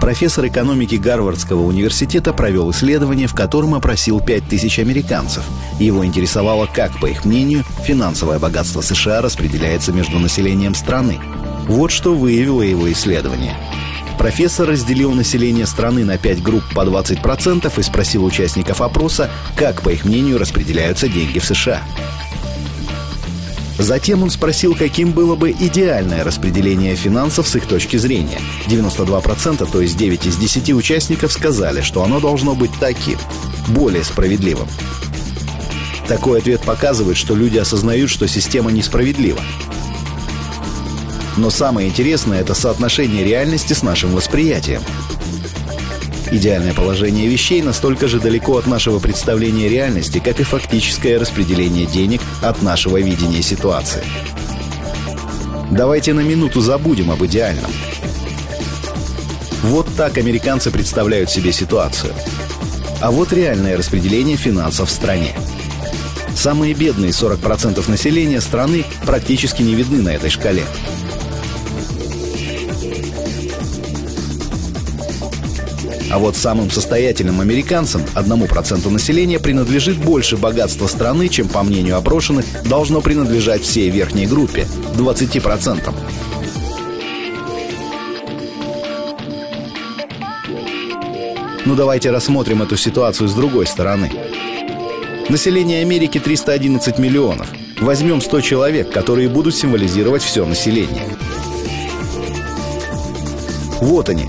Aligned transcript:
профессор 0.00 0.46
экономики 0.46 0.96
Гарвардского 0.96 1.62
университета 1.62 2.32
провел 2.32 2.70
исследование, 2.70 3.26
в 3.26 3.34
котором 3.34 3.74
опросил 3.74 4.20
5000 4.20 4.80
американцев. 4.80 5.44
Его 5.78 6.04
интересовало, 6.04 6.66
как, 6.66 6.98
по 6.98 7.06
их 7.06 7.24
мнению, 7.24 7.64
финансовое 7.84 8.38
богатство 8.38 8.80
США 8.80 9.20
распределяется 9.20 9.92
между 9.92 10.18
населением 10.18 10.74
страны. 10.74 11.18
Вот 11.68 11.92
что 11.92 12.14
выявило 12.14 12.62
его 12.62 12.90
исследование. 12.90 13.56
Профессор 14.18 14.68
разделил 14.68 15.12
население 15.12 15.66
страны 15.66 16.04
на 16.04 16.18
5 16.18 16.42
групп 16.42 16.64
по 16.74 16.80
20% 16.80 17.72
и 17.78 17.82
спросил 17.82 18.24
участников 18.24 18.82
опроса, 18.82 19.30
как, 19.56 19.82
по 19.82 19.90
их 19.90 20.04
мнению, 20.04 20.38
распределяются 20.38 21.08
деньги 21.08 21.38
в 21.38 21.44
США. 21.44 21.82
Затем 23.78 24.22
он 24.22 24.30
спросил, 24.30 24.74
каким 24.74 25.12
было 25.12 25.36
бы 25.36 25.50
идеальное 25.50 26.24
распределение 26.24 26.94
финансов 26.96 27.48
с 27.48 27.56
их 27.56 27.66
точки 27.66 27.96
зрения. 27.96 28.38
92%, 28.68 29.68
то 29.70 29.80
есть 29.80 29.96
9 29.96 30.26
из 30.26 30.36
10 30.36 30.72
участников 30.74 31.32
сказали, 31.32 31.80
что 31.80 32.02
оно 32.04 32.20
должно 32.20 32.54
быть 32.54 32.72
таким, 32.78 33.18
более 33.68 34.04
справедливым. 34.04 34.68
Такой 36.06 36.40
ответ 36.40 36.62
показывает, 36.62 37.16
что 37.16 37.34
люди 37.34 37.58
осознают, 37.58 38.10
что 38.10 38.26
система 38.26 38.72
несправедлива. 38.72 39.40
Но 41.36 41.50
самое 41.50 41.88
интересное– 41.88 42.40
это 42.42 42.52
соотношение 42.52 43.24
реальности 43.24 43.72
с 43.72 43.82
нашим 43.82 44.14
восприятием. 44.14 44.82
Идеальное 46.32 46.74
положение 46.74 47.26
вещей 47.26 47.60
настолько 47.60 48.06
же 48.06 48.20
далеко 48.20 48.56
от 48.56 48.68
нашего 48.68 49.00
представления 49.00 49.68
реальности, 49.68 50.22
как 50.24 50.38
и 50.38 50.44
фактическое 50.44 51.18
распределение 51.18 51.86
денег 51.86 52.20
от 52.40 52.62
нашего 52.62 53.00
видения 53.00 53.42
ситуации. 53.42 54.04
Давайте 55.72 56.12
на 56.12 56.20
минуту 56.20 56.60
забудем 56.60 57.10
об 57.10 57.24
идеальном. 57.24 57.70
Вот 59.62 59.86
так 59.96 60.18
американцы 60.18 60.70
представляют 60.70 61.30
себе 61.30 61.52
ситуацию. 61.52 62.14
А 63.00 63.10
вот 63.10 63.32
реальное 63.32 63.76
распределение 63.76 64.36
финансов 64.36 64.88
в 64.88 64.92
стране. 64.92 65.34
Самые 66.36 66.74
бедные 66.74 67.10
40% 67.10 67.90
населения 67.90 68.40
страны 68.40 68.84
практически 69.04 69.62
не 69.62 69.74
видны 69.74 70.00
на 70.00 70.10
этой 70.10 70.30
шкале. 70.30 70.64
А 76.10 76.18
вот 76.18 76.36
самым 76.36 76.70
состоятельным 76.70 77.40
американцам, 77.40 78.02
одному 78.14 78.46
проценту 78.46 78.90
населения, 78.90 79.38
принадлежит 79.38 79.96
больше 79.96 80.36
богатства 80.36 80.88
страны, 80.88 81.28
чем, 81.28 81.48
по 81.48 81.62
мнению 81.62 81.96
опрошенных, 81.96 82.44
должно 82.64 83.00
принадлежать 83.00 83.62
всей 83.62 83.90
верхней 83.90 84.26
группе– 84.26 84.66
20%. 84.94 85.94
Ну 91.64 91.76
давайте 91.76 92.10
рассмотрим 92.10 92.62
эту 92.62 92.76
ситуацию 92.76 93.28
с 93.28 93.34
другой 93.34 93.66
стороны. 93.66 94.10
Население 95.28 95.82
Америки 95.82 96.18
311 96.18 96.98
миллионов. 96.98 97.46
Возьмем 97.80 98.20
100 98.20 98.40
человек, 98.40 98.90
которые 98.90 99.28
будут 99.28 99.54
символизировать 99.54 100.22
все 100.22 100.44
население. 100.44 101.06
Вот 103.80 104.08
они, 104.08 104.28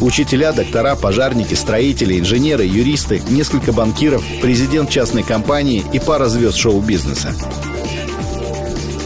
Учителя, 0.00 0.52
доктора, 0.52 0.96
пожарники, 0.96 1.52
строители, 1.52 2.18
инженеры, 2.18 2.64
юристы, 2.64 3.20
несколько 3.28 3.72
банкиров, 3.72 4.24
президент 4.40 4.88
частной 4.88 5.22
компании 5.22 5.84
и 5.92 5.98
пара 5.98 6.26
звезд 6.26 6.56
шоу-бизнеса. 6.56 7.34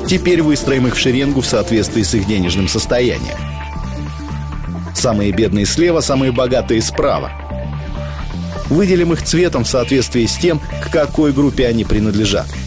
Теперь 0.09 0.41
выстроим 0.41 0.87
их 0.87 0.95
в 0.95 0.99
шеренгу 0.99 1.41
в 1.41 1.47
соответствии 1.47 2.03
с 2.03 2.15
их 2.15 2.27
денежным 2.27 2.69
состоянием. 2.69 3.37
Самые 4.95 5.33
бедные 5.33 5.67
слева, 5.67 6.01
самые 6.01 6.31
богатые 6.31 6.81
справа. 6.81 7.33
Выделим 8.71 9.13
их 9.13 9.23
цветом 9.23 9.65
в 9.65 9.69
соответствии 9.69 10.27
с 10.27 10.37
тем, 10.37 10.61
к 10.61 10.91
какой 10.91 11.33
группе 11.33 11.67
они 11.67 11.85
принадлежат– 11.85 12.47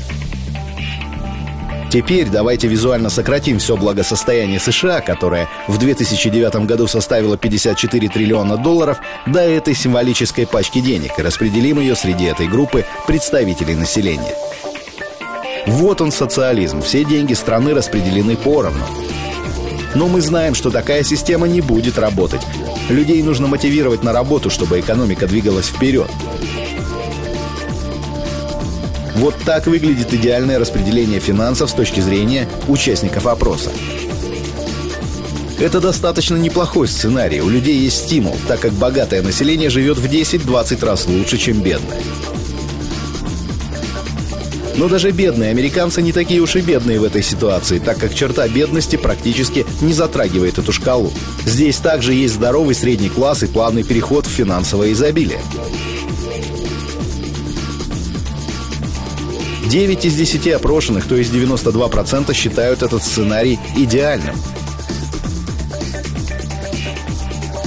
Теперь 1.97 2.29
давайте 2.29 2.67
визуально 2.67 3.09
сократим 3.09 3.57
все 3.57 3.75
благосостояние 3.75 4.59
США, 4.59 5.01
которое 5.01 5.49
в 5.67 5.79
2009 5.79 6.67
году 6.67 6.85
составило 6.85 7.37
54 7.37 8.09
триллиона 8.09 8.55
долларов, 8.55 8.99
до 9.25 9.39
этой 9.39 9.73
символической 9.73 10.45
пачки 10.45 10.79
денег 10.79 11.17
и 11.17 11.23
распределим 11.23 11.79
ее 11.79 11.95
среди 11.95 12.25
этой 12.25 12.47
группы 12.47 12.85
представителей 13.07 13.73
населения. 13.73 14.35
Вот 15.65 15.99
он 15.99 16.11
социализм. 16.11 16.83
Все 16.83 17.03
деньги 17.03 17.33
страны 17.33 17.73
распределены 17.73 18.35
поровну. 18.35 18.85
Но 19.95 20.07
мы 20.07 20.21
знаем, 20.21 20.53
что 20.53 20.69
такая 20.69 21.01
система 21.01 21.47
не 21.47 21.61
будет 21.61 21.97
работать. 21.97 22.41
Людей 22.89 23.23
нужно 23.23 23.47
мотивировать 23.47 24.03
на 24.03 24.13
работу, 24.13 24.51
чтобы 24.51 24.79
экономика 24.79 25.25
двигалась 25.25 25.69
вперед. 25.69 26.11
Вот 29.17 29.33
так 29.45 29.65
выглядит 29.65 30.13
идеальное 30.13 30.59
распределение 30.59 31.19
финансов 31.19 31.71
с 31.71 31.73
точки 31.73 32.01
зрения 32.01 32.47
участников 32.67 33.25
опроса. 33.25 33.71
Это 35.59 35.81
достаточно 35.81 36.35
неплохой 36.35 36.87
сценарий. 36.87 37.41
У 37.41 37.49
людей 37.49 37.79
есть 37.79 38.05
стимул, 38.05 38.37
так 38.47 38.59
как 38.59 38.73
богатое 38.73 39.23
население 39.23 39.71
живет 39.71 39.97
в 39.97 40.05
10-20 40.05 40.85
раз 40.85 41.07
лучше, 41.07 41.39
чем 41.39 41.61
бедное. 41.61 41.99
Но 44.75 44.87
даже 44.87 45.09
бедные 45.09 45.49
американцы 45.49 46.03
не 46.03 46.11
такие 46.11 46.39
уж 46.39 46.55
и 46.55 46.61
бедные 46.61 46.99
в 46.99 47.03
этой 47.03 47.23
ситуации, 47.23 47.79
так 47.79 47.97
как 47.97 48.13
черта 48.13 48.47
бедности 48.47 48.97
практически 48.97 49.65
не 49.81 49.93
затрагивает 49.93 50.59
эту 50.59 50.71
шкалу. 50.71 51.11
Здесь 51.43 51.77
также 51.77 52.13
есть 52.13 52.35
здоровый 52.35 52.75
средний 52.75 53.09
класс 53.09 53.41
и 53.41 53.47
плавный 53.47 53.81
переход 53.81 54.27
в 54.27 54.29
финансовое 54.29 54.91
изобилие. 54.91 55.39
9 59.67 60.05
из 60.05 60.15
10 60.15 60.47
опрошенных, 60.47 61.05
то 61.05 61.15
есть 61.15 61.33
92%, 61.33 62.33
считают 62.33 62.83
этот 62.83 63.03
сценарий 63.03 63.59
идеальным. 63.75 64.35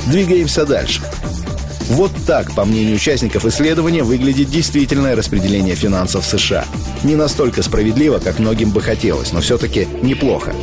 Двигаемся 0.06 0.64
дальше. 0.64 1.02
Вот 1.90 2.12
так, 2.26 2.52
по 2.54 2.64
мнению 2.64 2.96
участников 2.96 3.44
исследования, 3.44 4.02
выглядит 4.02 4.48
действительное 4.48 5.16
распределение 5.16 5.74
финансов 5.74 6.24
США. 6.24 6.64
Не 7.02 7.16
настолько 7.16 7.62
справедливо, 7.62 8.18
как 8.18 8.38
многим 8.38 8.70
бы 8.70 8.80
хотелось, 8.80 9.32
но 9.32 9.40
все-таки 9.40 9.86
неплохо. 10.02 10.54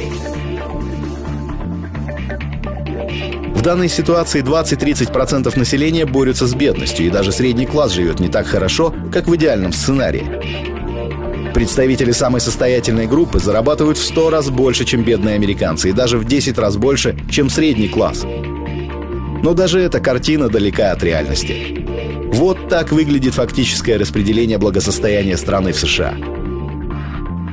В 3.53 3.61
данной 3.61 3.89
ситуации 3.89 4.41
20-30% 4.41 5.59
населения 5.59 6.05
борются 6.05 6.47
с 6.47 6.53
бедностью, 6.53 7.05
и 7.05 7.09
даже 7.09 7.31
средний 7.31 7.65
класс 7.65 7.91
живет 7.91 8.19
не 8.19 8.29
так 8.29 8.47
хорошо, 8.47 8.93
как 9.11 9.27
в 9.27 9.35
идеальном 9.35 9.73
сценарии. 9.73 10.76
Представители 11.57 12.11
самой 12.11 12.39
состоятельной 12.39 13.07
группы 13.07 13.39
зарабатывают 13.39 13.97
в 13.97 14.05
100 14.05 14.29
раз 14.29 14.51
больше, 14.51 14.85
чем 14.85 15.03
бедные 15.03 15.33
американцы, 15.33 15.89
и 15.89 15.91
даже 15.91 16.19
в 16.19 16.23
10 16.23 16.55
раз 16.59 16.77
больше, 16.77 17.17
чем 17.31 17.49
средний 17.49 17.87
класс. 17.87 18.27
Но 19.41 19.55
даже 19.55 19.79
эта 19.79 19.99
картина 19.99 20.49
далека 20.49 20.91
от 20.91 21.01
реальности. 21.01 21.83
Вот 22.31 22.69
так 22.69 22.91
выглядит 22.91 23.33
фактическое 23.33 23.97
распределение 23.97 24.59
благосостояния 24.59 25.35
страны 25.35 25.71
в 25.71 25.79
США. 25.79 26.13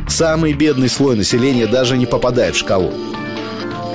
Самый 0.06 0.52
бедный 0.52 0.90
слой 0.90 1.16
населения 1.16 1.66
даже 1.66 1.96
не 1.96 2.04
попадает 2.04 2.56
в 2.56 2.58
шкалу. 2.58 2.92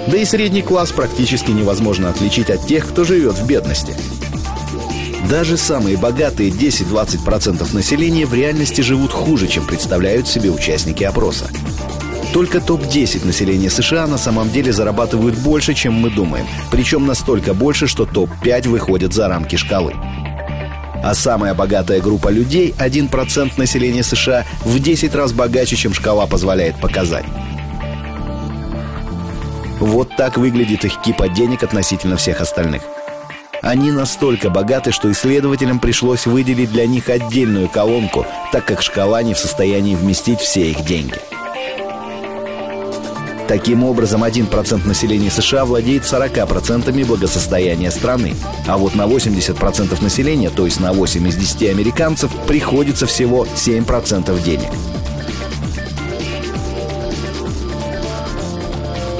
Да 0.08 0.18
и 0.18 0.26
средний 0.26 0.64
класс 0.64 0.92
практически 0.92 1.52
невозможно 1.52 2.10
отличить 2.10 2.50
от 2.50 2.66
тех, 2.66 2.88
кто 2.88 3.04
живет 3.04 3.36
в 3.36 3.46
бедности– 3.46 3.94
даже 5.28 5.58
самые 5.58 5.98
богатые 5.98 6.50
10-20% 6.50 7.74
населения 7.74 8.26
в 8.26 8.34
реальности 8.34 8.82
живут 8.82 9.12
хуже, 9.12 9.48
чем 9.48 9.66
представляют 9.66 10.28
себе 10.28 10.50
участники 10.50 11.04
опроса. 11.04 11.50
Только 12.34 12.62
топ-10 12.62 13.26
населения 13.26 13.70
США 13.70 14.08
на 14.08 14.18
самом 14.18 14.52
деле 14.52 14.72
зарабатывают 14.72 15.36
больше, 15.36 15.74
чем 15.74 15.94
мы 15.94 16.10
думаем. 16.10 16.46
Причем 16.72 17.06
настолько 17.06 17.54
больше, 17.54 17.88
что 17.88 18.06
топ-5 18.06 18.70
выходят 18.70 19.14
за 19.14 19.28
рамки 19.28 19.56
шкалы. 19.56 19.94
А 21.04 21.14
самая 21.14 21.54
богатая 21.54 22.02
группа 22.02 22.30
людей, 22.30 22.74
1% 22.78 23.54
населения 23.58 24.04
США, 24.04 24.46
в 24.64 24.80
10 24.80 25.16
раз 25.16 25.32
богаче, 25.32 25.76
чем 25.76 25.94
шкала 25.94 26.28
позволяет 26.28 26.80
показать. 26.80 27.26
Вот 29.80 30.16
так 30.18 30.38
выглядит 30.38 30.86
их 30.86 31.02
кипа 31.02 31.30
денег 31.30 31.64
относительно 31.64 32.18
всех 32.18 32.42
остальных– 32.42 32.84
они 33.62 33.92
настолько 33.92 34.50
богаты, 34.50 34.92
что 34.92 35.12
исследователям 35.12 35.80
пришлось 35.80 36.26
выделить 36.26 36.72
для 36.72 36.88
них 36.88 37.10
отдельную 37.10 37.70
колонку, 37.70 38.26
так 38.52 38.66
как 38.66 38.82
шкала 38.82 39.22
не 39.24 39.34
в 39.34 39.40
состоянии 39.40 39.96
вместить 39.96 40.40
все 40.40 40.72
их 40.72 40.86
деньги. 40.86 41.20
Таким 43.50 43.84
образом, 43.84 44.24
1% 44.24 44.88
населения 44.88 45.32
США 45.32 45.66
владеет 45.66 46.04
40% 46.04 47.06
благосостояния 47.06 47.90
страны. 47.90 48.36
А 48.68 48.78
вот 48.78 48.94
на 48.94 49.08
80% 49.08 50.04
населения, 50.04 50.52
то 50.52 50.66
есть 50.66 50.80
на 50.80 50.94
8 50.94 51.28
из 51.28 51.36
10 51.36 51.64
американцев, 51.72 52.32
приходится 52.46 53.08
всего 53.08 53.46
7% 53.46 54.44
денег. 54.44 54.70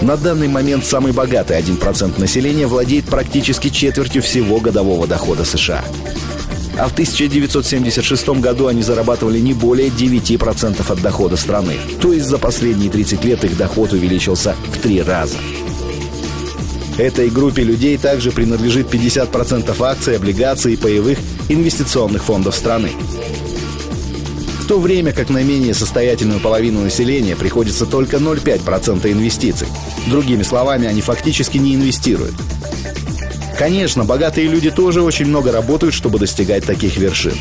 На 0.02 0.16
данный 0.16 0.48
момент 0.48 0.86
самый 0.86 1.12
богатый 1.12 1.60
1% 1.60 2.20
населения 2.20 2.68
владеет 2.68 3.06
практически 3.06 3.70
четвертью 3.70 4.22
всего 4.22 4.60
годового 4.60 5.08
дохода 5.08 5.44
США. 5.44 5.84
А 6.78 6.88
в 6.88 6.94
1976 6.94 8.30
году 8.40 8.68
они 8.68 8.82
зарабатывали 8.82 9.40
не 9.40 9.54
более 9.54 9.90
9% 9.90 10.92
от 10.92 11.02
дохода 11.02 11.36
страны. 11.36 11.76
То 12.02 12.14
есть 12.14 12.28
за 12.28 12.38
последние 12.38 12.90
30 12.90 13.26
лет 13.26 13.44
их 13.44 13.58
доход 13.58 13.92
увеличился 13.92 14.56
в 14.74 14.78
три 14.80 15.02
раза. 15.02 15.38
Этой 16.98 17.30
группе 17.30 17.64
людей 17.64 17.98
также 17.98 18.32
принадлежит 18.32 18.88
50% 18.94 19.76
акций, 19.82 20.16
облигаций 20.16 20.74
и 20.74 20.78
паевых 20.78 21.18
инвестиционных 21.50 22.24
фондов 22.24 22.56
страны. 22.56 22.92
То 24.70 24.80
время 24.80 25.14
как 25.14 25.30
на 25.30 25.42
менее 25.42 25.74
состоятельную 25.74 26.40
половину 26.40 26.82
населения 26.82 27.36
приходится 27.36 27.88
только 27.88 28.18
0,5% 28.18 29.12
инвестиций. 29.12 29.68
Другими 30.06 30.44
словами, 30.44 30.86
они 30.86 31.02
фактически 31.02 31.58
не 31.58 31.74
инвестируют. 31.74 32.36
Конечно, 33.58 34.06
богатые 34.06 34.48
люди 34.48 34.70
тоже 34.70 35.02
очень 35.02 35.26
много 35.26 35.52
работают, 35.52 35.96
чтобы 35.96 36.20
достигать 36.20 36.66
таких 36.66 36.98
вершин. 36.98 37.34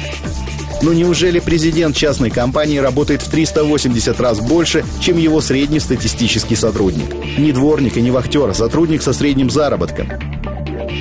Но 0.80 0.94
неужели 0.94 1.38
президент 1.38 1.94
частной 1.94 2.30
компании 2.30 2.78
работает 2.78 3.20
в 3.20 3.30
380 3.30 4.18
раз 4.20 4.40
больше, 4.40 4.82
чем 4.98 5.18
его 5.18 5.42
средний 5.42 5.80
статистический 5.80 6.56
сотрудник? 6.56 7.14
Не 7.36 7.52
дворник 7.52 7.98
и 7.98 8.00
не 8.00 8.10
вахтер, 8.10 8.48
а 8.48 8.54
сотрудник 8.54 9.02
со 9.02 9.12
средним 9.12 9.50
заработком. 9.50 10.37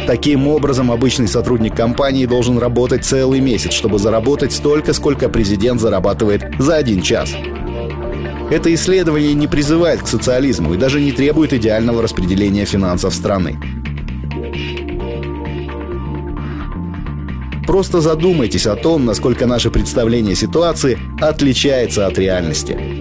Таким 0.08 0.48
образом, 0.48 0.90
обычный 0.90 1.28
сотрудник 1.28 1.76
компании 1.76 2.26
должен 2.26 2.58
работать 2.58 3.04
целый 3.04 3.42
месяц, 3.42 3.74
чтобы 3.74 4.00
заработать 4.00 4.54
столько, 4.54 4.94
сколько 4.94 5.28
президент 5.28 5.82
зарабатывает 5.82 6.46
за 6.60 6.78
один 6.78 7.02
час. 7.02 7.36
Это 8.50 8.74
исследование 8.74 9.34
не 9.34 9.48
призывает 9.48 10.02
к 10.02 10.08
социализму 10.08 10.74
и 10.74 10.78
даже 10.78 11.02
не 11.02 11.12
требует 11.12 11.52
идеального 11.52 12.02
распределения 12.02 12.64
финансов 12.64 13.14
страны. 13.14 13.60
Просто 17.68 18.00
задумайтесь 18.00 18.66
о 18.66 18.78
том, 18.78 19.04
насколько 19.04 19.46
наше 19.46 19.70
представление 19.72 20.36
ситуации 20.36 20.98
отличается 21.20 22.08
от 22.08 22.18
реальности. 22.18 22.97